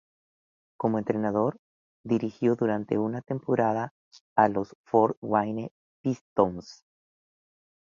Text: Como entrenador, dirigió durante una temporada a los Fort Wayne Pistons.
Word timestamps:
Como 0.79 0.97
entrenador, 0.97 1.57
dirigió 2.03 2.55
durante 2.55 2.97
una 2.97 3.21
temporada 3.21 3.91
a 4.35 4.47
los 4.49 4.75
Fort 4.83 5.15
Wayne 5.21 5.69
Pistons. 6.03 6.83